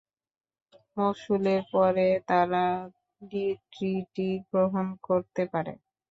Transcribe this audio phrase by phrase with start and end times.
[0.97, 2.65] মোসুলের পরে, তারা
[3.31, 5.73] লিক্রিটি গ্রহণ করতে পারে।